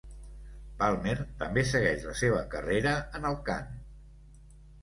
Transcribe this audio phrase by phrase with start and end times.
[0.79, 1.13] Palmer
[1.43, 3.73] també segueix la seva carrera en el cant.